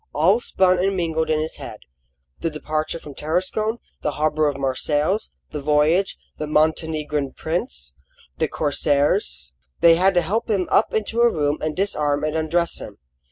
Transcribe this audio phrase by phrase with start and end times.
[0.13, 1.81] All spun and mingled in his head:
[2.39, 7.93] the departure from Tarascon, the harbour of Marseilles, the voyage, the Montenegrin prince,
[8.39, 9.53] the corsairs.
[9.79, 12.97] They had to help him up into a room and disarm and undress him.